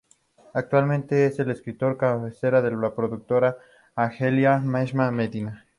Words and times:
Actualmente 0.55 1.27
es 1.27 1.37
el 1.37 1.51
escritor 1.51 1.91
de 1.91 1.97
cabecera 1.99 2.63
de 2.63 2.71
la 2.71 2.95
productora 2.95 3.57
Angelli 3.95 4.47
Nesma 4.65 5.11
Medina. 5.11 5.67